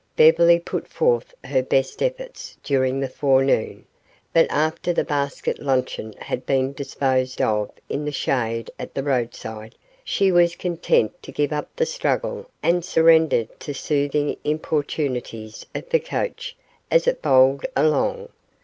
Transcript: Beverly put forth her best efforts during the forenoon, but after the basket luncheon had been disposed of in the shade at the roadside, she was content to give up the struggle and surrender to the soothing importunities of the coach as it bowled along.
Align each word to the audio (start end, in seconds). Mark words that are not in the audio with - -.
Beverly 0.15 0.59
put 0.59 0.87
forth 0.87 1.31
her 1.43 1.61
best 1.61 2.01
efforts 2.01 2.57
during 2.63 2.99
the 2.99 3.07
forenoon, 3.07 3.85
but 4.33 4.47
after 4.49 4.91
the 4.93 5.03
basket 5.03 5.59
luncheon 5.59 6.13
had 6.13 6.43
been 6.43 6.73
disposed 6.73 7.39
of 7.39 7.69
in 7.87 8.05
the 8.05 8.11
shade 8.11 8.71
at 8.79 8.95
the 8.95 9.03
roadside, 9.03 9.75
she 10.03 10.31
was 10.31 10.55
content 10.55 11.21
to 11.21 11.31
give 11.31 11.53
up 11.53 11.69
the 11.75 11.85
struggle 11.85 12.49
and 12.63 12.83
surrender 12.83 13.45
to 13.59 13.67
the 13.67 13.73
soothing 13.75 14.37
importunities 14.43 15.67
of 15.75 15.87
the 15.91 15.99
coach 15.99 16.57
as 16.89 17.05
it 17.05 17.21
bowled 17.21 17.63
along. 17.75 18.29